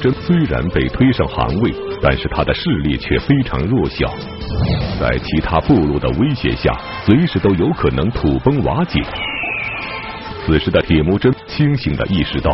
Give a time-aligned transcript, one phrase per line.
[0.00, 4.08] 真虽然被推上汗位，但是他的势力却非常弱小，
[4.98, 6.72] 在其他部落的威胁下，
[7.04, 8.98] 随时都有可能土崩瓦解。
[10.46, 12.50] 此时的铁木真清醒地意识到，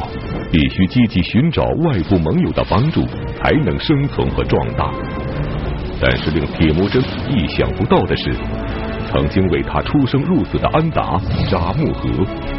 [0.50, 3.06] 必须积极寻找外部盟友的帮助，
[3.40, 4.90] 才能生存和壮大。
[6.00, 7.00] 但是令铁木真
[7.30, 8.34] 意想不到的是，
[9.16, 11.18] 曾经为他出生入死的安达
[11.50, 12.10] 扎木合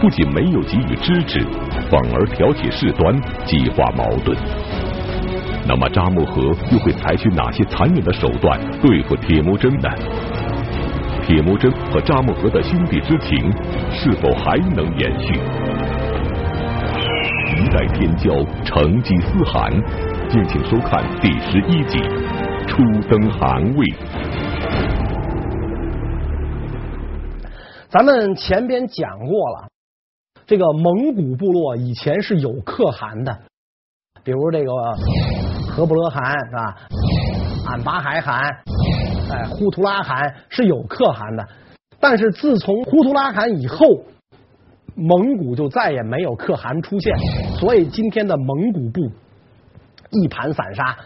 [0.01, 1.39] 不仅没有给予支持，
[1.87, 4.35] 反而挑起事端，激化矛盾。
[5.67, 6.41] 那么扎木合
[6.71, 9.87] 又会采取哪些残忍的手段对付铁木真呢？
[11.21, 13.37] 铁木真和扎木合的兄弟之情
[13.91, 15.35] 是否还能延续？
[17.55, 19.71] 一代天骄成吉思汗，
[20.27, 21.99] 敬请收看第十一集
[22.65, 23.85] 《初登汗位》。
[27.89, 29.69] 咱们前边讲过了，
[30.45, 33.39] 这个蒙古部落以前是有可汗的，
[34.25, 34.71] 比如这个
[35.71, 36.77] 和伯勒汗是吧？
[37.65, 38.41] 俺巴海汗，
[39.31, 41.47] 哎，呼图拉汗是有可汗的，
[41.97, 43.85] 但是自从呼图拉汗以后，
[44.93, 47.17] 蒙古就再也没有可汗出现，
[47.57, 49.09] 所以今天的蒙古部
[50.11, 50.97] 一盘散沙，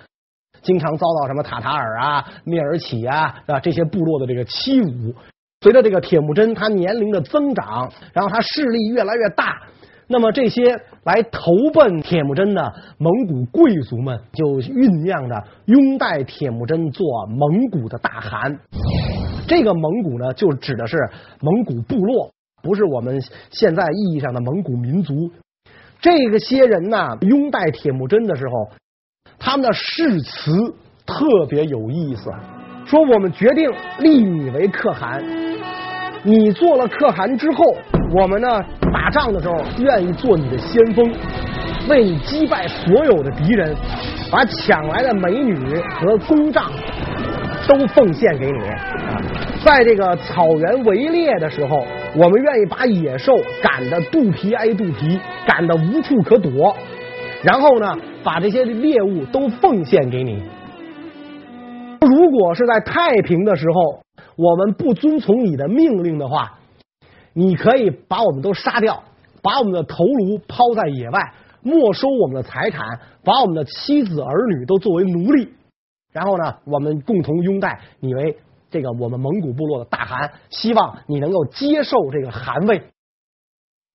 [0.64, 5.14] 经常遭到什么塔塔尔啊、蔑尔乞啊啊这些部落的这个欺侮。
[5.62, 9.62] 随着这个铁木真他年龄的增长，然后他势力越来越大，
[10.08, 18.60] 那么这些来投奔铁木真的蒙古贵族们就酝酿着拥戴铁木真做蒙古的大汗。
[19.48, 20.98] 这个蒙古呢，就指的是
[21.42, 22.32] 蒙古部落，
[22.64, 25.32] 不是我们现在意义上的蒙古民族。
[26.00, 28.72] 这个些人呢，拥戴铁木真的时候，
[29.38, 30.52] 他们的誓词
[31.06, 32.32] 特别有意思，
[32.88, 35.24] 说我们决定立你为可汗。
[36.24, 37.76] 你做了可汗之后，
[38.14, 38.48] 我们呢
[38.94, 41.12] 打仗的时候愿意做你的先锋，
[41.90, 43.76] 为你击败所有的敌人，
[44.32, 45.56] 把抢来的美女
[46.00, 46.72] 和公帐
[47.68, 48.60] 都奉献给你。
[49.66, 51.84] 在这个草原围猎的时候，
[52.16, 56.76] 我们愿意把野兽赶得肚皮挨肚皮，赶得无处可躲，
[57.42, 60.44] 然后呢，把这些猎物都奉献给你。
[62.00, 64.02] 如果是在太平的时候，
[64.42, 66.58] 我们不遵从你的命令的话，
[67.34, 69.04] 你可以把我们都杀掉，
[69.44, 75.54] 把我们的头颅抛在野外，没收我们的财产，把我们的妻子儿女都作为奴隶，
[76.12, 78.36] 然后呢，我们共同拥戴你为
[78.72, 82.82] 这个我们蒙古部落的大汗，希望你能够接受这个汗位。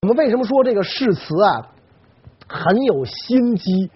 [0.03, 1.73] 我们为什么说这个誓词啊
[2.47, 3.91] 很有心机？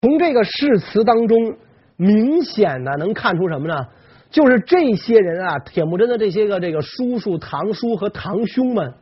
[0.00, 1.56] 从这个誓词当中，
[1.96, 3.86] 明显的能看出什么呢？
[4.30, 8.94] 就是这些人啊，铁木真的这些个这个叔叔、堂叔和堂兄们，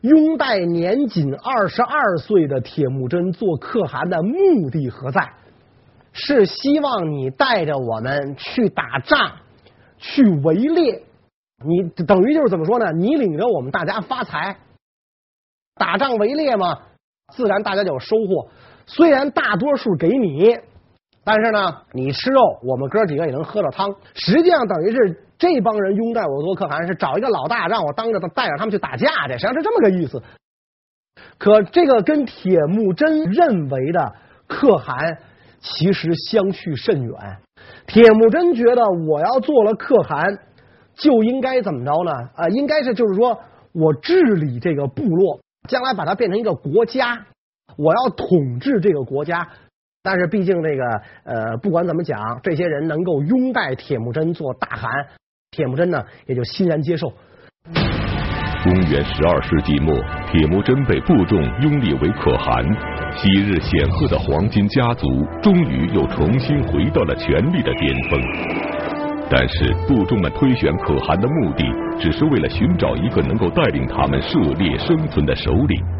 [0.00, 5.30] 拥戴年仅二十二岁的铁木真做可汗的目的何在？
[6.12, 9.32] 是希望你带着我们去打仗、
[9.98, 11.02] 去围猎，
[11.64, 12.90] 你等于就是怎么说呢？
[12.92, 14.56] 你领着我们大家发财，
[15.74, 16.78] 打仗围猎嘛，
[17.34, 18.48] 自然大家就有收获。
[18.86, 20.58] 虽然大多数给你。
[21.26, 21.58] 但是呢，
[21.92, 23.92] 你吃肉，我们哥几个也能喝到汤。
[24.14, 30.22] 实际上等于是这帮人拥戴我做可汗，是找一个老大让我当着带着他们去打架去，实际上是这么个意思。
[31.36, 34.14] 可这个跟铁木真认为的
[34.46, 35.18] 可汗
[35.58, 37.12] 其实相去甚远。
[37.88, 40.38] 铁木真觉得我要做了可汗，
[40.94, 42.12] 就应该怎么着呢？
[42.36, 43.36] 啊、应该是就是说
[43.72, 47.26] 我治理这个部落，将来把它变成一个国家，
[47.76, 49.48] 我要统治这个国家。
[50.06, 50.84] 但是毕竟这个
[51.24, 54.88] 呃，不管怎么讲，这些人能够拥戴铁木真做大汗，
[55.50, 57.12] 铁木真呢也就欣然接受。
[58.62, 59.92] 公元十二世纪末，
[60.30, 62.64] 铁木真被部众拥立为可汗，
[63.16, 65.08] 昔日显赫的黄金家族
[65.42, 68.20] 终于又重新回到了权力的巅峰。
[69.28, 71.64] 但是部众们推选可汗的目的，
[71.98, 75.95] 只是为了寻找一个能够带领他们涉猎生存的首领。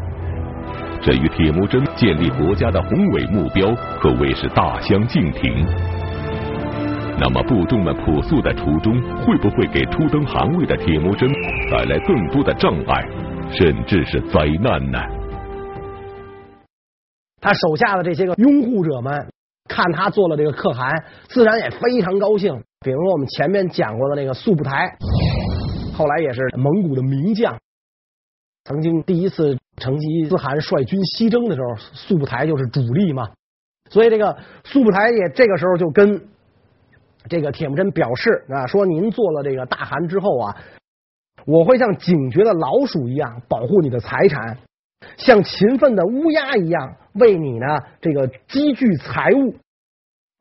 [1.01, 5.65] 这与铁木真建立国家的宏伟目标可谓是大相径庭。
[7.19, 11.27] 那么，部众们朴素的初衷会不会给初登汗位的铁木真
[11.71, 13.03] 带来更多的障碍，
[13.51, 14.99] 甚至是灾难呢？
[17.39, 19.31] 他手下的这些个拥护者们
[19.67, 22.61] 看他做了这个可汗，自然也非常高兴。
[22.81, 24.97] 比如说我们前面讲过的那个速不台，
[25.95, 27.57] 后来也是蒙古的名将，
[28.65, 29.57] 曾经第一次。
[29.77, 33.29] 成吉思汗率军西征的时候，速不台就是主力嘛，
[33.89, 36.27] 所以这个速不台也这个时候就跟
[37.29, 40.57] 这个铁木真表示啊，说您做了这个大汗之后啊，
[41.45, 44.57] 我会像警觉的老鼠一样保护你的财产，
[45.17, 47.65] 像勤奋的乌鸦一样为你呢
[48.01, 49.55] 这个积聚财物，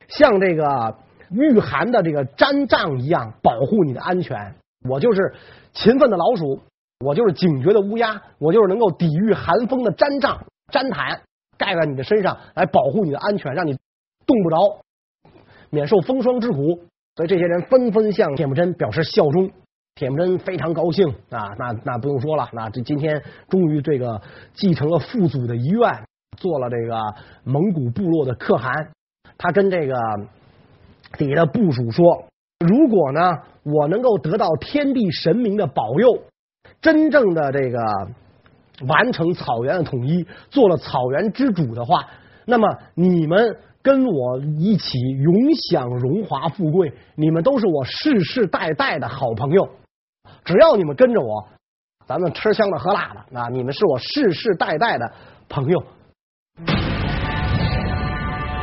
[0.09, 0.97] 像这个
[1.31, 4.55] 御寒的这个毡帐一样保护你的安全。
[4.89, 5.35] 我就是
[5.73, 6.61] 勤奋的老鼠，
[7.01, 10.41] 我就是警觉的乌鸦，我就是能够抵御寒风的毡帐、
[10.73, 11.21] 毡毯，
[11.59, 13.77] 盖在你的身上来保护你的安全，让你
[14.27, 14.81] 冻不着，
[15.71, 16.81] 免受风霜之苦。
[17.17, 19.51] 所以这些人纷纷向铁木真表示效忠。
[19.95, 24.21] 铁木真非常高兴啊，那那不用说了，那这今天终于这个
[24.53, 26.05] 继承了父祖的遗愿，
[26.37, 27.01] 做了这个
[27.45, 28.91] 蒙古部落的可汗。
[29.39, 29.95] 他跟这个
[31.17, 32.25] 底下的部属说
[32.67, 33.21] ：“如果呢，
[33.63, 36.23] 我能够得到天地神明的保佑，
[36.87, 37.79] 真正的这个
[38.87, 42.07] 完成草原的统一，做了草原之主的话，
[42.45, 43.45] 那么你们。”
[43.87, 49.65] 跟我一起永享荣华富贵，你们都是我世世代代的好朋友。
[50.45, 51.47] 只要你们跟着我，
[52.05, 55.09] 咱们吃香的喝辣的，那你们是我世世代代的
[55.49, 55.81] 朋友。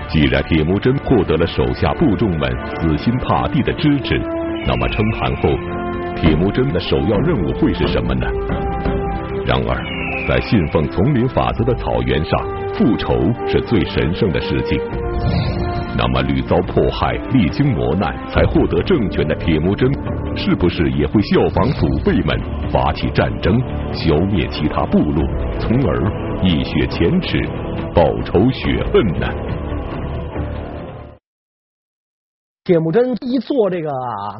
[0.10, 4.20] 既然铁木真获得了手下部众们死心塌地的支持，
[4.68, 5.83] 那么称汗后，
[6.24, 8.26] 铁木真的首要任务会是什么呢？
[9.46, 9.76] 然而，
[10.26, 12.40] 在信奉丛林法则的草原上，
[12.74, 13.14] 复仇
[13.46, 14.80] 是最神圣的事情。
[15.98, 19.92] 那么屡遭迫害、历经磨难才获得政权的铁木真，
[20.34, 22.40] 是不是也会效仿祖辈们
[22.72, 23.60] 发起战争，
[23.92, 25.22] 消灭其他部落，
[25.60, 27.38] 从而一雪前耻，
[27.94, 29.28] 报仇雪恨呢？
[32.64, 33.92] 铁木真一做这个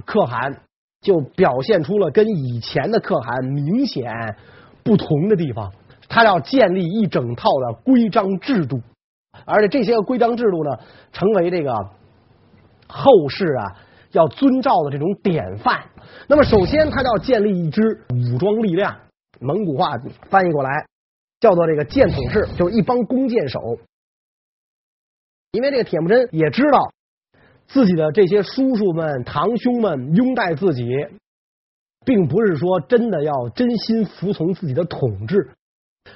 [0.06, 0.50] 可汗，
[1.04, 4.36] 就表现出了跟以前的可汗明显
[4.84, 5.72] 不同的地方。
[6.10, 8.82] 他要建立一整套的规章制度。
[9.46, 10.78] 而且这些个规章制度呢，
[11.12, 11.74] 成为这个
[12.88, 13.78] 后世啊
[14.12, 15.86] 要遵照的这种典范。
[16.28, 18.96] 那么，首先他要建立一支武装力量，
[19.40, 19.98] 蒙古话
[20.30, 20.86] 翻译过来
[21.40, 23.60] 叫做这个箭统式，就是一帮弓箭手。
[25.52, 26.92] 因为这个铁木真也知道
[27.74, 30.86] 自己的这些叔叔们、堂兄们拥戴自己，
[32.06, 35.50] 并不是说真的要真心服从自己的统治，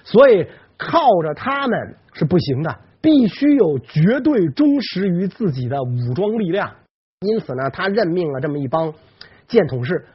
[0.03, 0.45] 所以
[0.77, 2.79] 靠着他们是不行的。
[2.99, 6.75] 必须有绝对忠实于自己的武装力量，
[7.21, 8.93] 因此呢，他任命了这么一帮
[9.47, 10.05] 箭统士。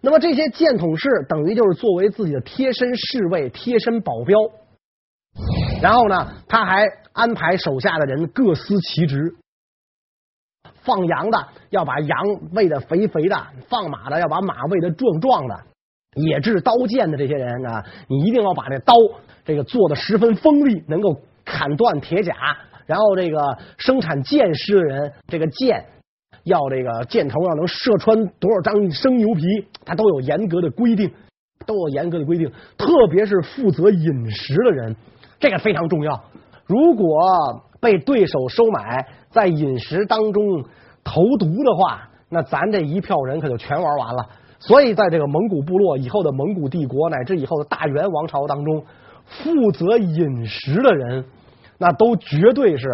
[0.00, 4.36] 那么这些箭统士等于就是作为自己的贴身侍卫、贴身保镖。
[5.80, 9.36] 然后呢，他还安排手下的人各司其职，
[10.82, 12.18] 放羊的要把羊
[12.52, 13.36] 喂得肥肥的，
[13.68, 15.60] 放马的要把马喂得壮壮的，
[16.16, 18.94] 冶制刀剑的这些人呢，你一定要把这刀
[19.44, 21.20] 这个做得十分锋利，能够。
[21.44, 22.32] 砍断铁甲，
[22.86, 25.84] 然后这个生产箭矢的人，这个箭
[26.44, 29.42] 要这个箭头要能射穿多少张生牛皮，
[29.84, 31.12] 他都有严格的规定，
[31.66, 32.48] 都有严格的规定。
[32.78, 34.94] 特别是负责饮食的人，
[35.40, 36.22] 这个非常重要。
[36.64, 40.64] 如果被对手收买，在饮食当中
[41.04, 44.26] 投毒的话，那咱这一票人可就全玩完了。
[44.58, 48.82] 所以，在这个蒙古部落以后的蒙古帝国乃至以后的大元王朝当中。
[49.24, 51.24] 负责饮食的人，
[51.78, 52.88] 那都绝对是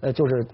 [0.00, 0.44] 呃，就是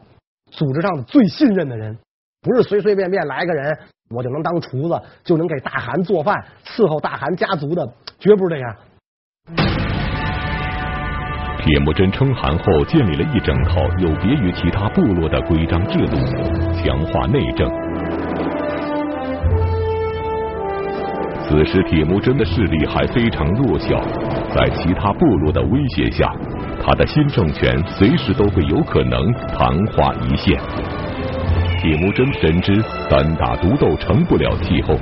[0.51, 1.99] 组织上最信任的人，
[2.43, 3.77] 不是随随便便来个人，
[4.11, 9.86] 我就能当厨子，就能给大汗做饭，伺候大汗家族的，绝不是这样。
[11.67, 16.17] 铁木真称汗后，建立了一整套有别于其他部落的规章制度，
[16.77, 17.69] 强化内政。
[21.43, 24.01] 此时，铁木真的势力还非常弱小，
[24.55, 26.33] 在其他部落的威胁下，
[26.81, 29.21] 他的新政权随时都会有可能
[29.59, 30.57] 昙花一现。
[31.81, 32.81] 铁木真深知
[33.11, 34.95] 单打独斗成不了气候，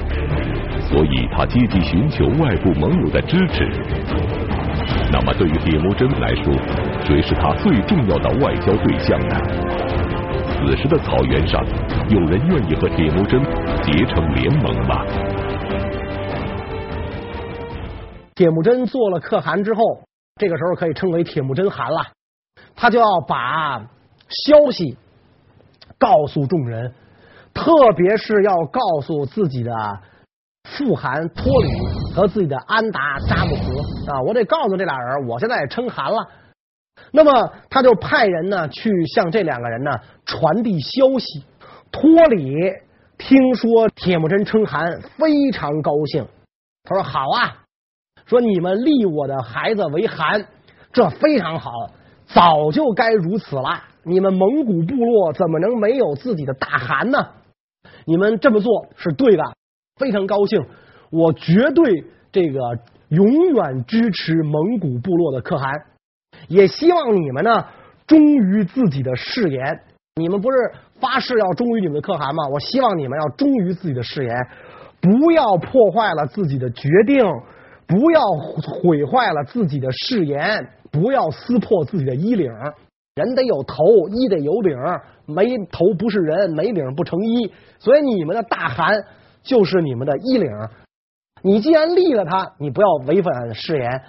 [0.80, 3.68] 所以他积极寻求外部盟友的支持。
[5.14, 6.52] 那么，对于铁木真来说，
[7.06, 9.37] 谁是他最重要的外交对象呢？
[10.42, 11.64] 此时的草原上，
[12.09, 13.40] 有人愿意和铁木真
[13.85, 15.06] 结成联盟吗？
[18.35, 20.00] 铁木真做了可汗之后，
[20.35, 22.04] 这个时候可以称为铁木真汗了。
[22.75, 23.78] 他就要把
[24.28, 24.97] 消息
[25.97, 26.92] 告诉众人，
[27.54, 29.73] 特别是要告诉自己的
[30.64, 31.68] 父汗托里
[32.14, 36.28] 和自己的安达扎木合啊，我得告诉这俩人，我现在也称汗了。
[37.11, 39.90] 那么他就派人呢去向这两个人呢
[40.25, 41.44] 传递消息。
[41.90, 42.56] 托里
[43.18, 46.26] 听说铁木真称汗，非常高兴，
[46.85, 47.62] 他说：“好啊。”
[48.26, 50.47] 说你们立我的孩子为汗，
[50.92, 51.71] 这非常好，
[52.26, 53.83] 早就该如此了。
[54.02, 57.18] 你们蒙古部落怎么能没有自己的大汗呢？
[58.06, 59.42] 你们这么做是对的，
[59.97, 60.64] 非常高兴。
[61.14, 62.59] 我绝对这个
[63.11, 65.73] 永远支持蒙古部落的可汗，
[66.49, 67.64] 也希望你们呢
[68.04, 69.80] 忠于自己的誓言。
[70.16, 70.56] 你们不是
[71.00, 72.49] 发誓要忠于你们的可汗吗？
[72.52, 74.35] 我希望你们要忠于自己的誓言，
[75.00, 77.25] 不要破坏了自己的决定，
[77.87, 78.21] 不要
[78.80, 82.50] 毁坏了自己的誓言，不要撕破自己的衣领。
[83.14, 84.76] 人得有头，衣得有领，
[85.26, 87.52] 没头不是人，没领不成衣。
[87.78, 88.97] 所以你们的大汗
[89.42, 90.50] 就是你们的衣领。
[91.45, 94.03] 你既然立了他，你不要违反誓言，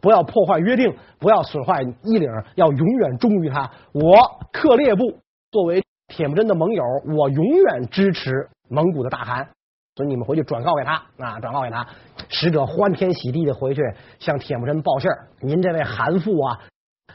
[0.00, 3.70] 不要破坏约定，不要损坏衣领，要永远忠于他。
[3.92, 4.16] 我
[4.50, 5.18] 克烈部。
[5.50, 6.82] 作为铁木真的盟友，
[7.16, 9.48] 我永远支持蒙古的大汗，
[9.96, 11.86] 所以你们回去转告给他啊，转告给他。
[12.30, 13.82] 使者欢天喜地的回去
[14.18, 16.58] 向铁木真报信儿：您这位韩父啊，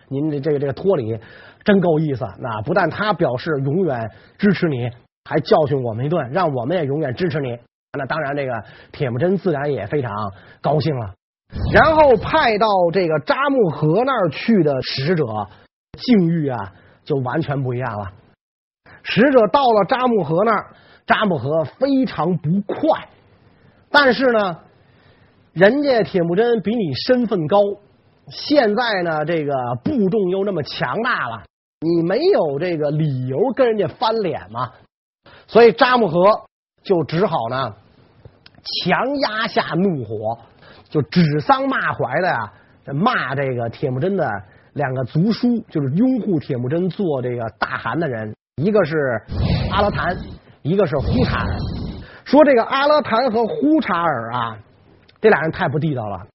[0.07, 1.19] 您的这个这个托里
[1.63, 2.25] 真够意思。
[2.39, 4.91] 那不但他表示永远支持你，
[5.25, 7.57] 还教训我们一顿，让我们也永远支持你。
[7.95, 10.11] 那当然，这个铁木真自然也非常
[10.61, 11.13] 高兴了。
[11.71, 15.25] 然后派到这个扎木合那儿去的使者，
[15.99, 16.73] 境遇啊
[17.03, 18.11] 就完全不一样了。
[19.03, 20.73] 使者到了扎木合那儿，
[21.05, 23.07] 扎木合非常不快，
[23.91, 24.57] 但是呢，
[25.51, 27.59] 人家铁木真比你身份高，
[28.29, 31.43] 现在呢，这个部众又那么强大了，
[31.81, 34.71] 你没有这个理由跟人家翻脸嘛，
[35.45, 36.45] 所以扎木合
[36.81, 37.75] 就只好呢，
[38.63, 40.37] 强压下怒火，
[40.89, 42.53] 就指桑骂槐的呀，
[42.93, 44.29] 骂这个铁木真的
[44.73, 48.33] 两个族叔，就是拥护铁木真做这个大汗的人。
[48.55, 49.21] 一个是
[49.71, 50.15] 阿勒坦，
[50.61, 51.57] 一个是呼察尔。
[52.23, 54.57] 说这个阿勒坦和呼查尔啊，
[55.19, 56.27] 这俩人太不地道了。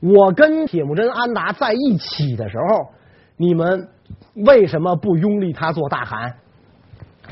[0.00, 2.90] 我跟铁木真安达在一起的时候，
[3.36, 3.88] 你们
[4.34, 6.34] 为什么不拥立他做大汗？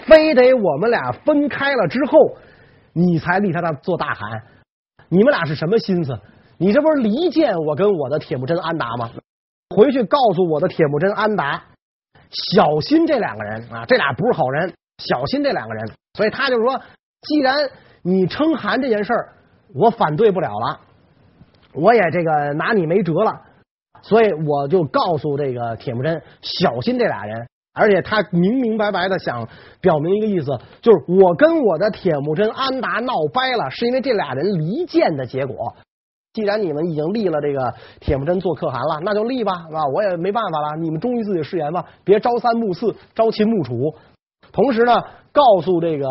[0.06, 2.36] 非得我们俩分开了之后，
[2.98, 4.42] 你才立他他做大汗？
[5.08, 6.18] 你们俩是什么心思？
[6.58, 9.10] 你这不是离间我跟我的铁木真安达吗？
[9.74, 11.62] 回去告诉我的铁木真安达。
[12.30, 15.88] 小心这两个人啊，这俩不是好人，小心这两个人。
[16.14, 16.78] 所以他就说，
[17.22, 17.54] 既然
[18.02, 19.32] 你称汗这件事儿，
[19.74, 20.80] 我反对不了了，
[21.72, 23.40] 我也这个拿你没辙了，
[24.02, 27.48] 所以我就告诉这个铁木真，小心这俩人。
[27.78, 29.48] 而且他明明白白的想
[29.80, 35.74] 表明一个意思，就是我跟我的铁木真安达闹掰了，是因为这俩人离间的结果。
[36.34, 40.76] 既然你们已经立了这个铁木真做可汗了，那就立吧，啊，我也没办法了。
[40.80, 43.94] 你们忠于自己的誓言吧，别朝三暮四，朝秦暮楚。
[44.52, 46.08] 同时呢，告诉这个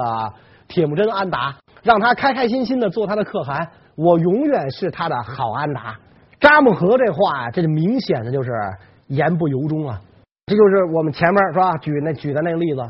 [0.67, 5.95] 铁木真安达，让他开开心心的做他的可汗，我永远是他的好安达。
[6.39, 8.51] 扎木合这话，这就明显的就是
[9.07, 10.01] 言不由衷啊。
[10.47, 12.81] 这就是我们前面是吧举那举的那个例子，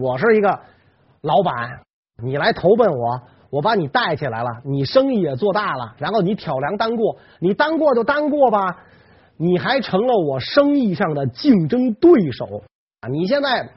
[0.00, 0.48] 我是一个
[1.22, 1.80] 老板，
[2.22, 3.20] 你来投奔我。
[3.50, 8.76] 我把你带起来了，你生意也做大了，然后你挑粮单过，你单过就单过吧，
[9.36, 12.62] 你还成了我生意上的竞争对手！
[13.10, 13.68] 你现在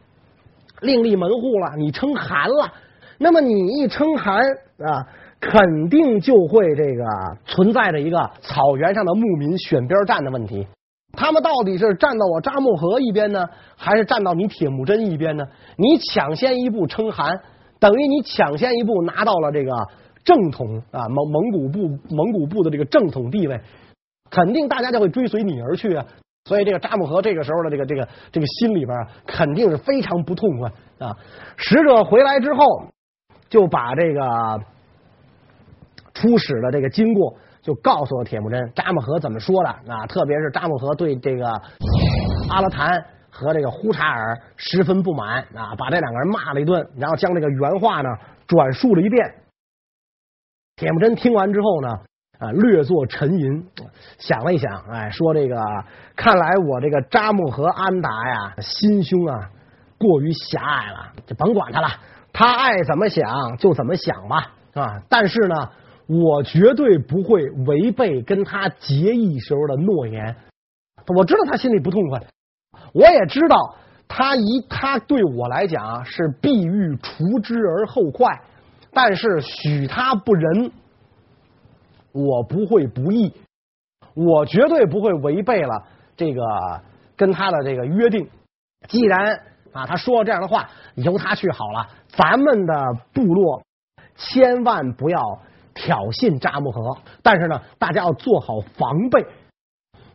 [0.81, 2.71] 另立门户了，你称汗了，
[3.17, 4.43] 那么你一称汗
[4.77, 5.07] 啊，
[5.39, 7.03] 肯定就会这个
[7.45, 10.67] 存在着一个草原上的牧民选边站的问题，
[11.13, 13.45] 他们到底是站到我扎木合一边呢，
[13.77, 15.45] 还是站到你铁木真一边呢？
[15.77, 17.39] 你抢先一步称汗。
[17.79, 19.71] 等于你抢先一步拿到了这个
[20.23, 21.79] 正统啊，蒙蒙古部
[22.09, 23.59] 蒙古部的这个正统地位，
[24.29, 26.05] 肯定大家就会追随你而去啊。
[26.45, 31.15] 所以这个扎木合这个时候的这个这个这个心里边啊肯定是非常不痛快啊。
[31.57, 32.85] 使者回来之后，
[33.49, 34.61] 就把这个
[36.13, 40.05] 出使的这个经过就告诉了铁木真，扎木合怎么说的啊？
[40.05, 41.47] 特别是扎木合对这个
[42.49, 43.03] 阿拉坦。
[43.35, 48.09] 和这个呼查尔十分不满啊，把这两个人骂了一顿，然后将这个原话呢
[48.45, 49.33] 转述了一遍。
[50.75, 51.89] 铁木真听完之后呢，
[52.37, 53.67] 啊，略作沉吟，
[54.19, 55.59] 想了一想，哎，说这个
[56.15, 59.49] 看来我这个扎木合安达呀，心胸啊
[59.97, 61.87] 过于狭隘了，就甭管他了，
[62.31, 65.55] 他爱怎么想就怎么想吧，啊，但是呢，
[66.07, 70.35] 我绝对不会违背跟他结义时候的诺言。
[71.15, 72.21] 我知道他心里不痛快。
[72.93, 73.75] 我也知道，
[74.07, 78.41] 他一他对我来讲是必欲除之而后快，
[78.91, 80.71] 但是许他不仁，
[82.11, 83.33] 我不会不义，
[84.13, 85.83] 我绝对不会违背了
[86.15, 86.41] 这个
[87.15, 88.29] 跟他的这个约定。
[88.87, 89.39] 既然
[89.71, 91.87] 啊他说了这样的话，由他去好了。
[92.09, 93.63] 咱们的部落
[94.15, 95.19] 千万不要
[95.73, 99.25] 挑衅扎木合，但是呢，大家要做好防备，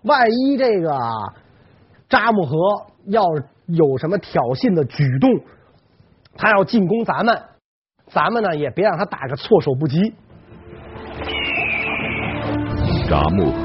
[0.02, 0.98] 万一这个。
[2.08, 2.56] 扎木合
[3.08, 3.22] 要
[3.66, 5.30] 有什么挑衅的举动，
[6.34, 7.38] 他要进攻咱们，
[8.06, 10.14] 咱们呢也别让他打个措手不及。
[13.10, 13.62] 扎木合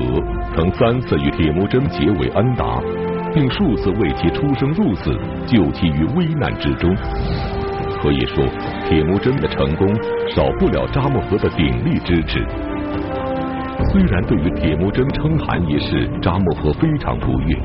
[0.57, 2.81] 曾三次与铁木真结为恩达，
[3.33, 5.09] 并数次为其出生入死，
[5.47, 6.93] 救其于危难之中。
[8.03, 8.43] 可以说，
[8.86, 9.88] 铁木真的成功
[10.36, 12.45] 少不了扎木合的鼎力支持。
[13.93, 17.55] 虽然对于铁木真称汗一事，扎木合非常不悦，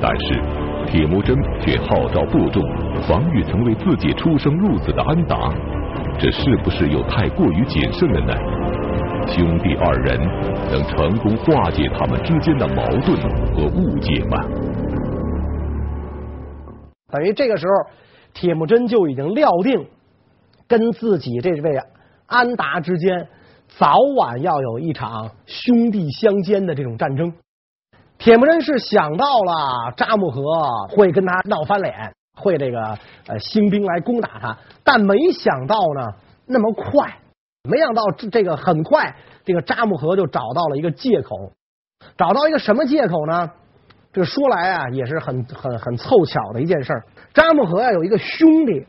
[0.00, 0.40] 但是
[0.86, 2.62] 铁木真却号召部众
[3.08, 5.52] 防御曾为自己出生入死的安达，
[6.20, 8.32] 这是不是又太过于谨慎了呢？
[9.26, 10.20] 兄弟二人
[10.70, 13.20] 能成功化解他们之间的矛盾
[13.56, 14.38] 和误解吗？
[17.10, 17.72] 等于这个时候，
[18.34, 19.88] 铁木真就已经料定
[20.66, 21.80] 跟自己这位
[22.26, 23.28] 安达之间。
[23.78, 27.32] 早晚要有一场兄弟相间的这种战争，
[28.18, 30.42] 铁木真是想到了扎木合
[30.90, 36.12] 会跟他闹翻脸，会这个呃兴兵来攻打他，但没想到呢
[36.44, 37.16] 那么快，
[37.62, 41.52] 没想到这个很快，这个扎木合就找到了一个借口，
[42.18, 43.50] 找到一个什么借口呢？
[44.12, 48.86] 这说来啊也是很很很凑巧的一件事儿，札木合啊有一个兄弟。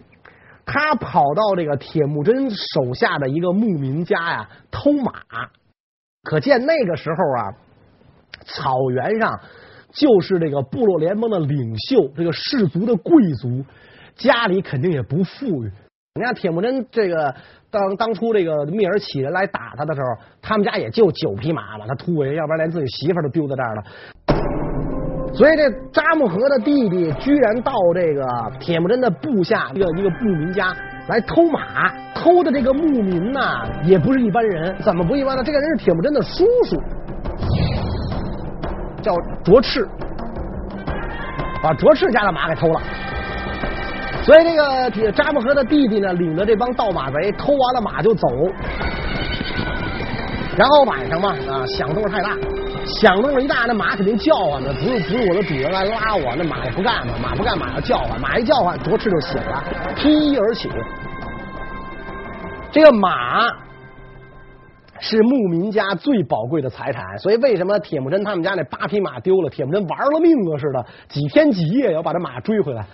[0.65, 5.11] 他跑到这个铁木真手下的一个牧民家呀偷马，
[6.23, 7.51] 可见那个时候啊，
[8.45, 9.41] 草原上
[9.91, 13.65] 就是这个部落联盟的领袖，这个氏族的贵族
[14.15, 15.71] 家里肯定也不富裕。
[16.15, 17.35] 你看铁木真这个
[17.69, 23.83] 当当初这个聂尔乞人来打他的时候，他们家也就九匹马嘛，他突围，要不然连自己媳妇都丢在这儿了。
[25.35, 28.23] 所以这扎木合的弟弟居然到这个
[28.59, 30.71] 铁木真的部下一个一个牧民家
[31.07, 35.43] 来偷马，偷的这个牧民呐也不是一般人，怎么不一般呢？
[35.43, 36.79] 这个人是铁木真的叔叔，
[39.01, 39.87] 叫卓赤，
[41.63, 42.79] 把卓赤家的马给偷了。
[44.21, 48.27] 所以这个铁扎木合的弟弟呢，领着这帮盗马贼偷完了马就走，
[50.55, 52.37] 然后晚上嘛啊响动太大。
[52.85, 59.63] 响动了一大，那马肯定叫唤呢，不是不是我的主人来拉我，那马也不干嘛，马不干，马要叫唤，马一叫唤，卓赤就醒了，
[59.95, 60.69] 披衣而起。
[62.71, 63.41] 这个马
[64.99, 72.85] 是牧民家最宝贵的财产，所以为什么铁木真他们家那八匹马丢了，铁木真玩了命了似的，几天几夜要把这马追回来。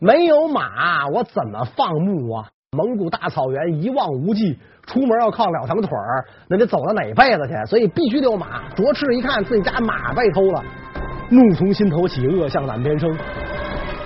[0.00, 2.48] 没有马，我怎么放牧啊？
[2.72, 4.58] 蒙古大草原一望无际。
[4.86, 7.54] 出门要靠两条腿儿，那得走到哪辈子去？
[7.68, 8.68] 所以必须得有马。
[8.76, 10.64] 卓赤一看自己家马被偷了，
[11.28, 13.10] 怒从心头起，恶向胆边生，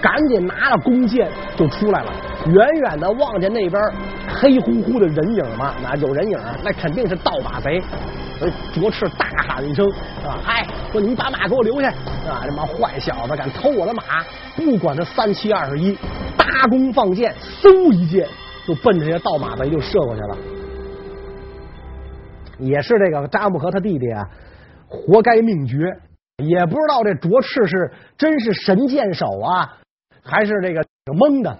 [0.01, 2.11] 赶紧拿了弓箭就出来了。
[2.47, 3.83] 远远的望见那边
[4.27, 7.83] 黑乎乎的人影嘛，那有人影，那肯定是盗马贼。
[8.39, 9.87] 所以卓赤大喊一声
[10.25, 10.67] ：“啊，嗨！
[10.91, 11.89] 说你把马给我留下！
[12.27, 14.03] 啊，这帮坏小子敢偷我的马，
[14.57, 15.95] 不管他三七二十一，
[16.39, 18.27] 搭弓放箭，嗖一箭
[18.75, 20.37] 就奔着这些盗马贼就射过去了。”
[22.59, 24.29] 也是这个扎木合他弟弟啊，
[24.87, 25.77] 活该命绝。
[26.37, 29.77] 也不知道这卓赤是真是神箭手啊，
[30.23, 30.83] 还是这个
[31.19, 31.59] 蒙的。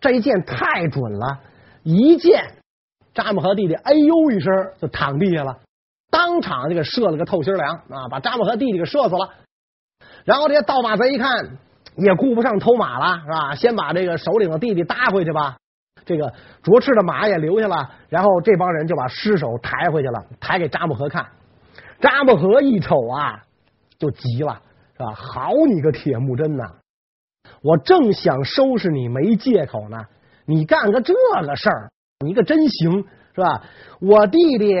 [0.00, 1.40] 这一箭太准了，
[1.82, 2.54] 一箭，
[3.12, 5.58] 扎木合弟弟哎呦一声就躺地下了，
[6.10, 9.30] 当场就给射了个透心凉啊，把扎木合弟弟给射死了。
[10.24, 11.58] 然后这些盗马贼一看，
[11.96, 13.54] 也顾不上偷马了，是吧？
[13.56, 15.56] 先把这个首领的弟弟搭回去吧。
[16.10, 21.24] 这个卓赤的马也留下了，然后这帮人就把尸首抬回去了，抬给扎木合看。
[22.00, 23.40] 扎木合一瞅啊，
[23.96, 24.60] 就急了，
[24.96, 25.12] 是吧？
[25.14, 26.64] 好你个铁木真呐！
[27.62, 29.98] 我正想收拾你没借口呢，
[30.46, 31.90] 你干个这个事儿，
[32.26, 33.04] 你可真行，
[33.36, 33.62] 是吧？
[34.00, 34.74] 我弟弟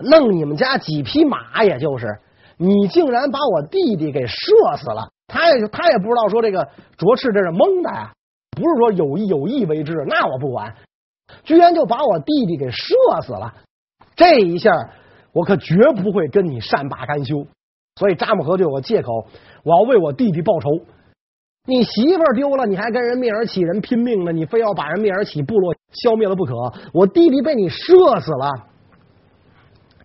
[0.00, 2.18] 弄你们家几匹马，也就是
[2.56, 8.10] 你竟然把我弟弟给射死了，他也他也不知道说这个卓赤这是蒙的呀。
[8.60, 10.74] 不是说有意有意为之，那我不管，
[11.42, 13.52] 居然就把我弟弟给射死了，
[14.14, 14.70] 这一下
[15.32, 17.46] 我可绝不会跟你善罢甘休。
[17.96, 19.26] 所以扎木合就有个借口，
[19.64, 20.68] 我要为我弟弟报仇。
[21.66, 26.54] 你媳妇丢了，你还跟人蔑尔乞人拼命呢，你非要把人蔑尔乞部落消灭了不可。
[26.94, 27.84] 我弟弟被你射
[28.20, 28.50] 死了，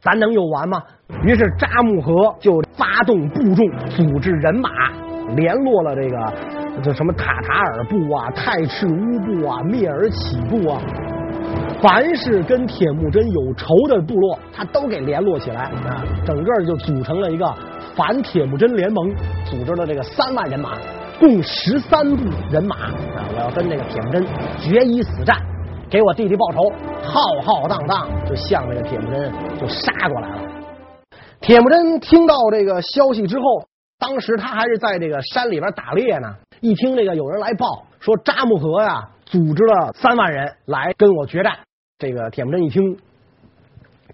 [0.01, 0.83] 咱能有完吗？
[1.23, 4.69] 于是扎木合就发动部众，组织人马，
[5.35, 6.33] 联络了这个。
[6.83, 10.77] 这什么塔塔尔部啊、泰赤乌部啊、蔑尔乞部啊，
[11.81, 17.49] 凡是跟铁木真有仇的部落，他都给联络起来啊，整个就组成了一个
[17.95, 19.09] 反铁木真联盟，
[19.45, 20.71] 组织了这个三万人马，
[21.17, 24.25] 共十三部人马啊，我要跟这个铁木真
[24.59, 25.33] 决一死战，
[25.89, 26.59] 给我弟弟报仇，
[27.01, 30.41] 浩浩荡荡就向这个铁木真就杀过来了。
[31.39, 33.43] 铁木真听到这个消息之后，
[34.07, 36.35] 当时他还是在这个山里边打猎呢。
[36.61, 41.57] 一听这个有人来报说扎木合呀，组织了三万人来跟我决战，
[41.97, 42.99] 这个铁木真一听，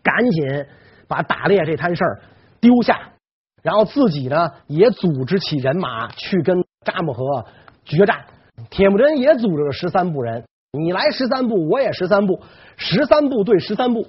[0.02, 0.66] 赶紧
[1.10, 2.22] 把打猎这摊事儿
[2.62, 3.02] 丢下，
[3.62, 7.46] 然后自己呢也组织起人马去跟扎木合
[7.84, 8.24] 决战。
[8.70, 12.42] 铁木真也组织了十三部人，你来十三部，我也十三部，
[12.78, 14.08] 十三部对十三部。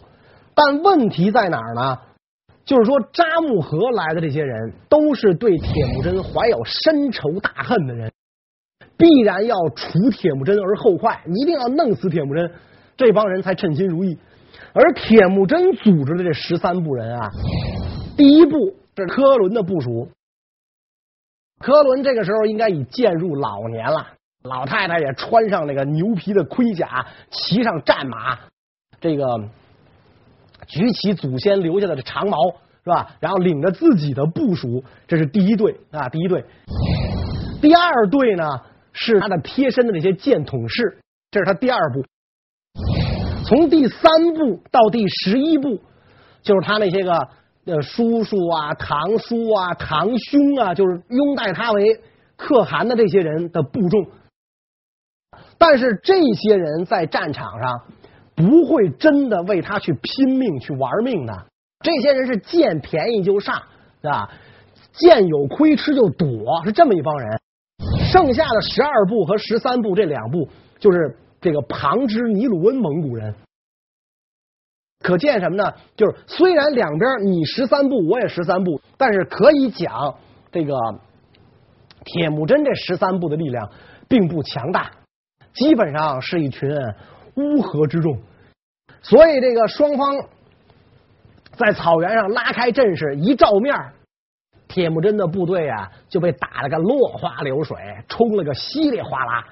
[0.54, 1.98] 但问题在哪儿呢？
[2.64, 8.12] 就是说，扎木合来的这些人都是对铁木真怀有深仇大恨的人，
[8.96, 12.52] 必然要除铁木真而后快，一定要弄死铁木真，
[12.96, 14.16] 这帮人才称心如意。
[14.72, 17.28] 而铁木真组织的这十三部人啊，
[18.16, 20.08] 第一部是科伦的部署，
[21.58, 24.06] 科伦这个时候应该已渐入老年了，
[24.44, 28.38] 老太太也穿上那个牛皮的盔甲，骑上战马，
[29.00, 29.24] 这个。
[30.66, 32.36] 举起祖先留下来的长矛
[32.84, 33.14] 是吧？
[33.20, 36.44] 然后领着自己的部属，这是第一队啊，第一队。
[37.60, 38.44] 第二队呢
[38.92, 40.98] 是他的贴身的那些箭统士，
[41.30, 42.04] 这是他第二部。
[43.44, 45.80] 从第三部到第十一步，
[46.42, 47.12] 就是他那些个
[47.66, 52.00] 呃叔叔啊、堂叔啊、堂兄啊，就是拥戴他为
[52.36, 54.06] 可汗的这些人的部众。
[55.58, 57.82] 但是这些人在战场上。
[58.34, 61.46] 不会真的为他去拼命去玩命的，
[61.80, 63.62] 这些人是见便宜就上，
[64.00, 64.30] 是吧？
[64.92, 67.40] 见有亏吃就躲，是这么一帮人。
[68.10, 73.34] 剩下的十二部和十三部这两部，就是这个旁支尼鲁温蒙古人。
[75.00, 75.72] 可见什么呢？
[75.96, 80.14] 就是虽然两边你十三部我也十三部，但是可以讲
[80.52, 80.74] 这个
[82.04, 83.68] 铁木真这十三部的力量
[84.08, 84.90] 并不强大，
[85.54, 86.70] 基本上是一群
[87.36, 88.18] 乌合之众。
[89.00, 90.16] 所以这个双方
[91.56, 93.74] 在草原上拉开阵势，一照面，
[94.68, 97.76] 铁木真的部队啊就被打了个落花流水，
[98.08, 99.44] 冲了个稀里哗啦。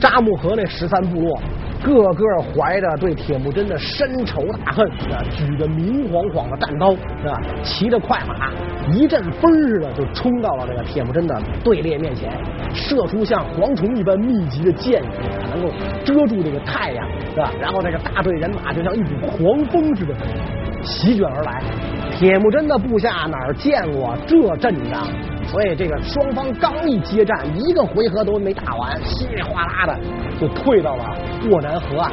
[0.00, 1.40] 扎木合那十三部落，
[1.82, 7.40] 个个怀着对铁木真的深仇大恨，啊，举着明晃晃的战刀，是吧？
[7.62, 8.50] 骑着快马，
[8.92, 12.32] 一阵风似的就冲到了这个铁木真的队列面前，
[12.74, 15.06] 射出像蝗虫一般密集的箭雨，
[15.52, 15.72] 能够
[16.04, 17.52] 遮住这个太阳，是吧？
[17.60, 20.14] 然后这个大队人马就像一股狂风似的
[20.82, 21.62] 席卷而来。
[22.18, 25.06] 铁木真的部下哪儿见过这阵仗？
[25.48, 29.98] 所以这个双方刚一接战，一个回合都没打完，稀里哗啦的
[30.40, 31.16] 就退到了
[31.50, 32.12] 沃南河岸。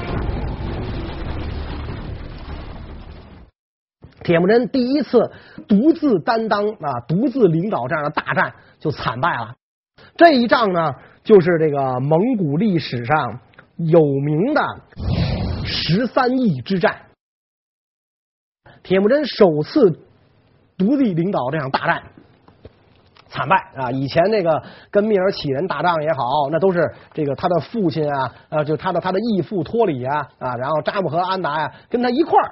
[4.23, 5.19] 铁木真第一次
[5.67, 9.55] 独自担当啊，独自领导这样的大战就惨败了。
[10.15, 10.93] 这一仗呢，
[11.23, 13.39] 就是这个蒙古历史上
[13.77, 14.61] 有名的
[15.65, 16.95] 十三义之战。
[18.83, 19.99] 铁木真首次
[20.77, 22.03] 独立领导这场大战。
[23.33, 23.89] 惨败啊！
[23.89, 26.79] 以前那个跟蔑尔乞人打仗也好，那都是
[27.15, 32.51] 这个他的父亲啊，啊，就他的他的义父托里啊，啊，然后扎木合安达呀，跟他一块儿。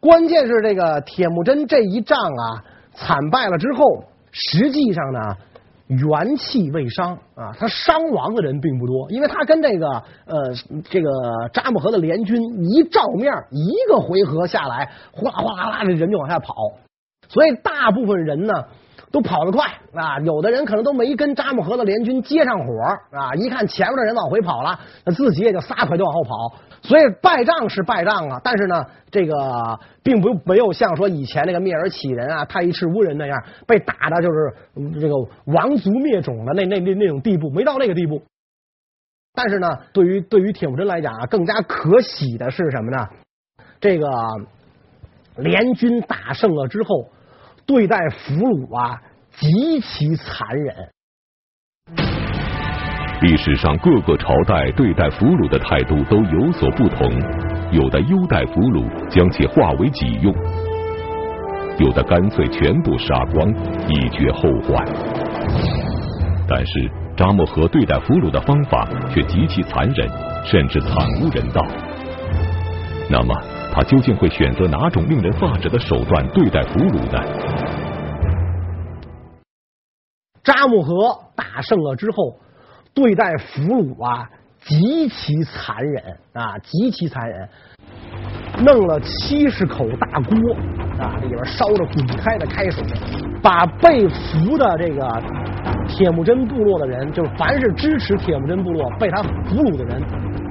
[0.00, 5.20] 关键是这个铁木真这一仗啊，惨败了之后，实际上呢，
[5.86, 9.86] 元气未伤啊，他伤亡的人并不多，因为他跟这个
[10.26, 10.52] 呃
[10.90, 11.08] 这个
[11.52, 16.52] 扎木合的联军一照面，一个回合下来，哗啦哗啦啦的人就往下跑，
[17.28, 18.52] 所以大部分人呢。
[19.10, 20.18] 都跑得快啊！
[20.20, 23.32] 有的人可能都没跟扎木合的联军接上火啊！
[23.34, 26.54] 一看前面的人往回跑了，那自己也就撒腿就往后跑。
[26.82, 29.34] 所以败仗是败仗啊，但是呢，这个
[30.02, 35.14] 并不没有像说以前那个蔑尔乞人啊、太乙赤乌人那样被打的就是这个
[35.46, 38.22] 亡族灭种的那那那那种地步，没到那个地步。
[39.34, 43.06] 但是呢，对于对于铁木真来讲啊，更加可喜的是什么呢？
[43.80, 44.06] 这个
[45.36, 47.08] 联军打胜了之后。
[47.68, 48.98] 对待俘虏啊，
[49.30, 50.74] 极其残忍。
[53.20, 57.06] 历史上各个朝代对待俘虏的态度都有所不同，
[57.70, 60.32] 有的优待俘虏，将其化为己用；
[61.78, 63.46] 有的干脆全部杀光，
[63.90, 64.82] 以绝后患。
[66.48, 70.08] 但是扎木合对待俘虏的方法却极其残忍，
[70.46, 71.62] 甚至惨无人道。
[73.10, 73.57] 那么？
[73.78, 77.22] 他究竟会选择哪种令人发指的手段对待俘虏呢？
[80.42, 82.36] 扎木合大胜了之后，
[82.92, 87.48] 对待俘虏啊，极其残忍啊，极其残忍，
[88.64, 90.56] 弄了七十口大锅
[90.98, 92.82] 啊，里边烧着滚开的开水，
[93.40, 95.22] 把被俘的这个
[95.86, 100.02] 铁木真部落的人，就是凡是支持铁木真部落被他俘虏的人，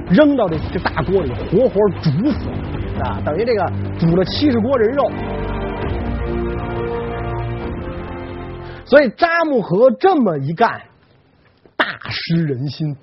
[0.08, 2.48] 扔到这这大锅里，活活煮死。
[3.00, 5.10] 啊，等于这个煮了七十锅人肉，
[8.84, 10.80] 所以扎木合这么一干，
[11.76, 12.96] 大失人心。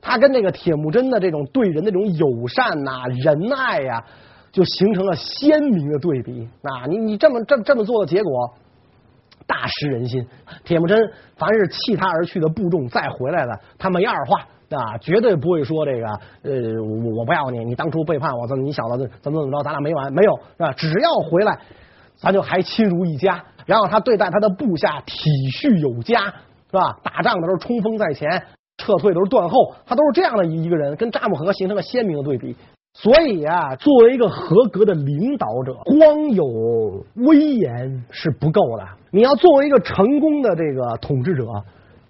[0.00, 4.02] 他跟那个铁木真的这种对人的这种友善呐、仁爱呀，
[4.50, 6.48] 就形成了鲜明的对比。
[6.62, 8.54] 啊，你你这么这这么做的结果，
[9.46, 10.26] 大失人心。
[10.64, 10.98] 铁木真
[11.36, 16.06] 凡是弃他而去的部众再回来了，他没二话啊，绝对不会说这个
[16.42, 20.72] 呃，我我不要你，你当初背叛我，怎么你小子怎么怎么着，咱俩没完没有是吧？
[20.76, 21.58] 只要回来，
[22.16, 23.44] 咱就还亲如一家。
[23.66, 26.26] 然后他对待他的部下体恤有加，
[26.70, 26.98] 是吧？
[27.02, 28.30] 打仗的时候冲锋在前，
[28.78, 32.54] 撤退的时候断后，他都是这样的一个人，跟扎木合形成了鲜明的对比。
[32.94, 36.44] 所以啊，作为一个合格的领导者，光有
[37.16, 41.44] 威严是不够的，你要作为一个成功的这个统治者。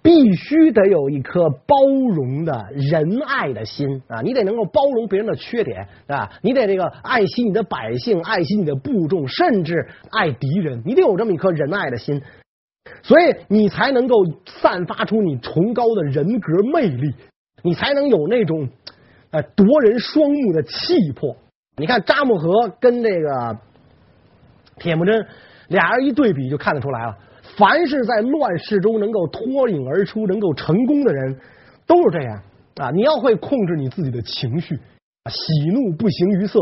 [0.03, 1.75] 必须得有一颗包
[2.15, 4.21] 容的仁爱的心啊！
[4.21, 6.31] 你得能够包容别人的缺点啊！
[6.41, 12.19] 你得这个爱惜你的百姓，爱惜你的部众，甚至爱敌人，你得有这么一颗仁爱的心，
[13.03, 14.15] 所以你才能够
[14.47, 17.13] 散发出你崇高的人格魅力，
[17.61, 18.69] 你才能有那种
[19.29, 21.35] 呃夺人双目的气魄。
[21.77, 23.57] 你看扎木合跟这个
[24.77, 25.27] 铁木真
[25.67, 27.17] 俩人一对比，就看得出来了。
[27.61, 31.39] 凡是在乱世中能够脱颖而出、能够成功的人，
[31.85, 32.41] 都是这样
[32.77, 32.89] 啊！
[32.89, 34.75] 你要会控制你自己的情绪，
[35.29, 36.59] 喜怒不形于色，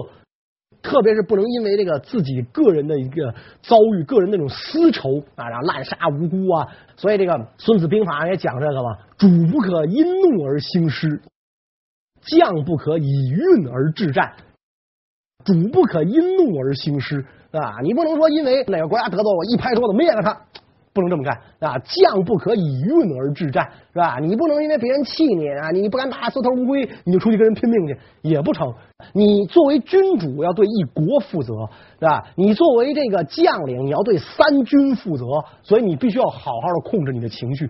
[0.81, 6.67] 特别是不能因为这个自己个人的一个遭遇、个人那种私仇啊，然后滥杀无辜啊。
[6.97, 11.21] 所以这个《孙子兵法》也讲这个嘛：主不可因怒而兴师，
[12.23, 14.33] 将不可以运而制战。
[15.45, 17.79] 主不可因怒而兴师啊！
[17.83, 20.41] 你不能说因为哪个国家得罪我，一拍桌子灭了他。
[20.91, 21.77] 不能这么干啊！
[21.79, 24.17] 将不可以运而制战，是吧？
[24.19, 28.73] 你不能因为别人气你啊，你不敢打缩头乌龟，你就出去跟人拼命去，也不成。
[29.13, 31.53] 你作为君主要对一国负责，
[31.99, 32.25] 是吧？
[32.35, 35.25] 你作为这个将领，你要对三军负责，
[35.61, 37.69] 所以你必须要好好的控制你的情绪。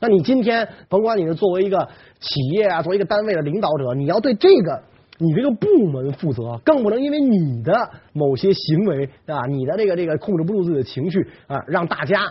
[0.00, 1.88] 那你今天甭管你是作为一个
[2.20, 4.82] 企业啊，作为一个单位的领导者，你要对这个
[5.18, 7.72] 你这个部门负责，更不能因为你的
[8.12, 12.30] 某些行为啊，你的这个这个控制不住自己的情绪啊，让大家。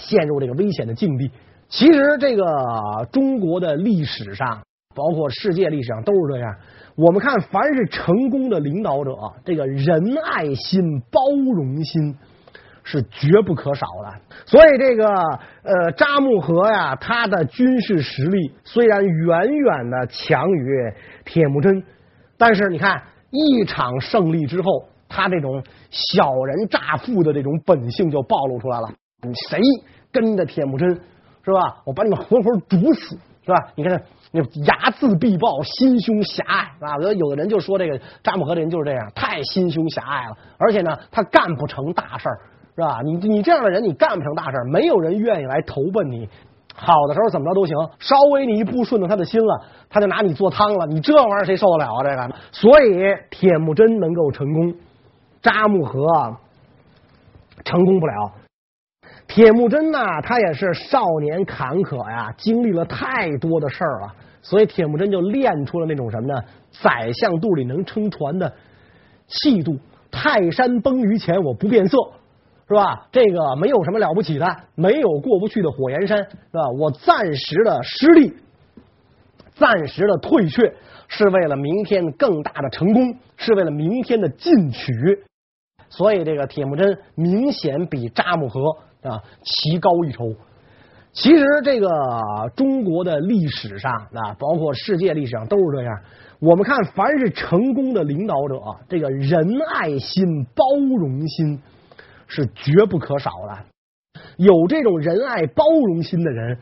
[0.00, 1.30] 陷入这个危险的境地。
[1.68, 2.44] 其实，这个
[3.12, 4.62] 中国的历史上，
[4.96, 6.56] 包括世界历史上，都是这样。
[6.96, 9.12] 我们看，凡是成功的领导者，
[9.44, 11.20] 这个仁爱心、包
[11.54, 12.16] 容心
[12.82, 14.36] 是绝不可少的。
[14.46, 15.06] 所以，这个
[15.62, 20.92] 呃，扎木合呀，他的军事实力虽然远远的强于
[21.24, 21.82] 铁木真，
[22.36, 28.90] 但是你看，一场胜利之后，他这种小人诈富的这种本性就暴露出来了。
[29.22, 29.60] 你谁
[30.12, 31.82] 跟着铁木真是吧？
[31.84, 33.68] 我把你们活活煮死是吧？
[33.74, 34.02] 你看
[34.32, 36.96] 那睚眦必报，心胸狭隘是吧？
[37.12, 42.38] 有的人就说这个扎木合的人就是这样，太心胸狭隘了，而且呢，他干不成大事儿
[42.76, 43.00] 是吧？
[43.02, 46.28] 你你这样的人，你干不成大事儿，没有人愿意来投奔你。
[46.72, 50.86] 好的时候怎么着都行，稍微你一不顺着他的心了，他就拿你做汤了。
[50.86, 52.02] 你这玩意儿谁受得了啊？
[52.02, 54.74] 这个，所以铁木真能够成功，
[55.42, 56.06] 扎木合
[57.64, 58.32] 成功不了。
[59.30, 64.12] 铁木真呢，他也是少年坎坷呀，经历了太多的事儿了，
[64.42, 66.42] 所以铁木真就练出了那种什么呢？
[66.72, 68.52] 宰相肚里能撑船的
[69.28, 69.78] 气度。
[70.10, 71.96] 泰山崩于前，我不变色，
[72.66, 73.06] 是吧？
[73.12, 76.68] 这个没有什么了不起的，没有过不去的火焰山，是吧？
[76.76, 78.34] 我暂时的失利，
[79.54, 80.74] 暂时的退却，
[81.06, 84.92] 是为了明天更大的成功，是为了明天的进取。
[85.88, 88.60] 所以，这个铁木真明显比扎木合。
[89.02, 90.34] 啊，棋高一筹。
[91.12, 91.88] 其实这个
[92.54, 96.00] 中国的历史上啊，包括世界历史上都是这样。
[96.38, 100.64] 我们看，凡是成功的领导者，这个仁爱心、包
[100.98, 101.60] 容心
[102.26, 103.58] 是绝不可少的。
[104.36, 106.58] 有这种仁爱、包容心的人，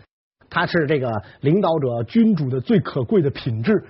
[0.49, 3.85] 他是这个领导者、君主的最可贵的品质。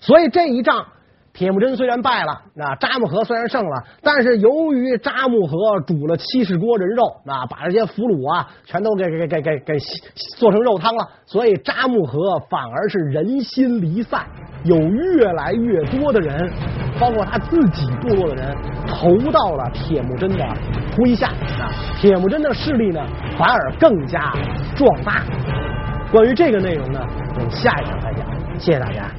[0.00, 0.86] 所以这一仗。
[1.32, 9.78] 铁木真虽然败了，啊，扎木合虽然胜了，但是由于扎木合煮了七十锅人肉，啊，把这些俘虏啊全都给给给给给
[10.36, 14.26] 做成肉汤了，所以扎木合反而是人心离散，
[14.64, 16.52] 有越来越多的人，
[17.00, 18.54] 包括他自己部落的人，
[18.86, 20.44] 投到了铁木真的
[20.94, 23.00] 麾下，啊，铁木真的势力呢
[23.38, 24.32] 反而更加
[24.76, 25.24] 壮大。
[26.12, 27.00] 关于这个内容呢，
[27.36, 28.26] 我们下一场再讲。
[28.58, 29.10] 谢谢大家。